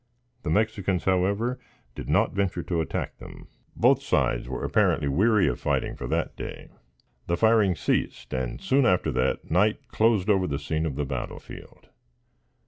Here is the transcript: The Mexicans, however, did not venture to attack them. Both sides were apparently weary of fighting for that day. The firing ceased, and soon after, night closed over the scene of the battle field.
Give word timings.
The 0.41 0.49
Mexicans, 0.49 1.03
however, 1.03 1.59
did 1.93 2.09
not 2.09 2.33
venture 2.33 2.63
to 2.63 2.81
attack 2.81 3.19
them. 3.19 3.47
Both 3.75 4.01
sides 4.01 4.49
were 4.49 4.63
apparently 4.65 5.07
weary 5.07 5.47
of 5.47 5.59
fighting 5.59 5.95
for 5.95 6.07
that 6.07 6.35
day. 6.35 6.69
The 7.27 7.37
firing 7.37 7.75
ceased, 7.75 8.33
and 8.33 8.59
soon 8.59 8.87
after, 8.87 9.37
night 9.47 9.89
closed 9.89 10.27
over 10.27 10.47
the 10.47 10.57
scene 10.57 10.87
of 10.87 10.95
the 10.95 11.05
battle 11.05 11.37
field. 11.39 11.89